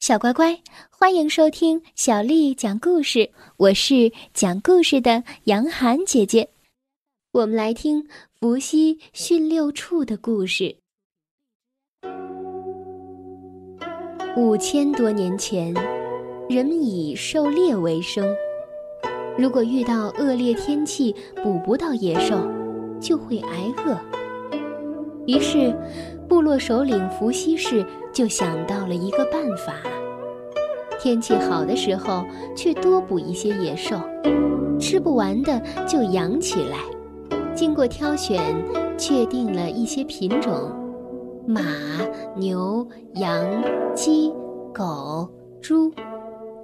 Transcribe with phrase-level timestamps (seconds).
[0.00, 0.56] 小乖乖，
[0.90, 3.30] 欢迎收听小丽讲故事。
[3.56, 6.48] 我是讲故事的杨涵姐姐。
[7.32, 8.06] 我们来听
[8.38, 10.76] 伏羲驯六畜的故事。
[14.36, 15.74] 五千多年前，
[16.48, 18.24] 人们以狩猎为生。
[19.36, 21.12] 如果遇到恶劣天气，
[21.42, 22.48] 捕不到野兽，
[23.00, 23.98] 就会挨饿。
[25.26, 25.76] 于是，
[26.28, 27.84] 部落首领伏羲氏
[28.18, 29.74] 就想到了一个办法：
[30.98, 32.24] 天气好的时候，
[32.56, 33.96] 去多捕一些野兽，
[34.80, 36.78] 吃不完的就养起来。
[37.54, 38.42] 经过挑选，
[38.96, 40.52] 确定了一些品种：
[41.46, 41.62] 马、
[42.34, 43.46] 牛、羊、
[43.94, 44.32] 鸡、
[44.74, 45.28] 狗、
[45.62, 45.88] 猪，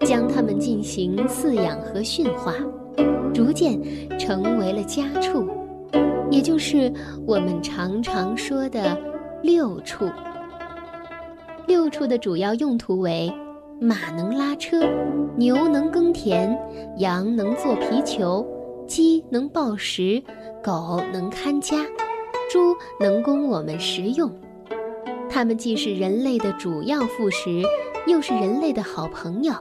[0.00, 2.52] 将它们进行饲养和驯化，
[3.32, 3.80] 逐渐
[4.18, 5.48] 成为了家畜。
[6.30, 6.92] 也就是
[7.26, 8.94] 我们常常说的
[9.40, 10.04] 六畜。
[11.68, 13.30] 六畜的主要用途为：
[13.78, 14.88] 马能拉车，
[15.36, 16.58] 牛能耕田，
[16.96, 18.42] 羊能做皮球，
[18.86, 20.22] 鸡能报食，
[20.64, 21.84] 狗能看家，
[22.50, 24.32] 猪能供我们食用。
[25.28, 27.62] 它们既是人类的主要副食，
[28.06, 29.52] 又是人类的好朋友。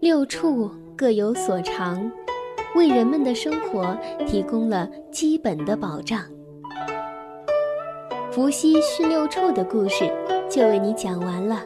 [0.00, 2.10] 六畜各有所长。
[2.74, 6.20] 为人们的生活提供了基本的保障。
[8.36, 10.12] 伏羲驯六畜的故事
[10.50, 11.64] 就为你讲完了。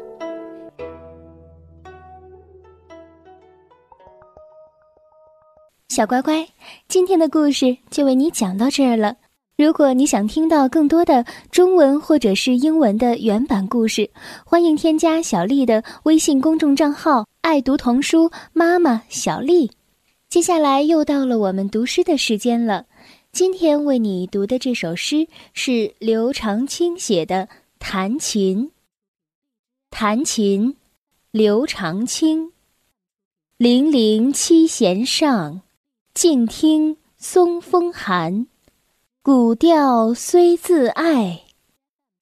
[5.88, 6.46] 小乖乖，
[6.86, 9.16] 今天的故事就为你讲到这儿了。
[9.58, 14.08] 如果你想听到更多的中文或者是英文的原版故事，
[14.46, 19.72] 欢迎添加小丽的微信公众账号“爱读童书妈妈小丽”。
[20.30, 22.84] 接下来又到了我们读诗的时间了。
[23.32, 27.46] 今天为你读的这首诗是刘长卿写的
[27.78, 28.66] 《弹琴》。
[29.88, 30.76] 弹琴，
[31.30, 32.52] 刘长卿。
[33.56, 35.62] 零零七弦上，
[36.12, 38.48] 静听松风寒。
[39.22, 41.44] 古调虽自爱，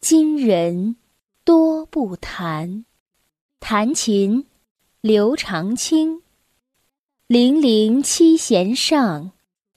[0.00, 0.97] 今人
[1.43, 2.84] 多不弹。
[3.61, 4.44] 弹琴，
[5.00, 6.22] 刘长卿。
[7.27, 9.32] 零零七弦上，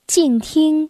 [0.05, 0.89] 静听